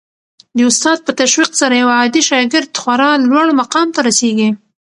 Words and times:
د 0.55 0.57
استاد 0.69 0.97
په 1.05 1.11
تشویق 1.19 1.51
سره 1.61 1.73
یو 1.81 1.89
عادي 1.97 2.21
شاګرد 2.29 2.71
خورا 2.81 3.11
لوړ 3.29 3.47
مقام 3.61 3.87
ته 3.95 3.99
رسېږي. 4.07 4.49